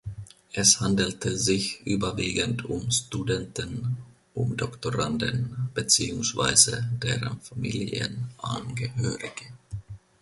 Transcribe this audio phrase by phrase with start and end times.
[0.51, 3.97] Es handelte sich überwiegend um Studenten
[4.33, 9.45] und Doktoranden beziehungsweise deren Familienangehörige.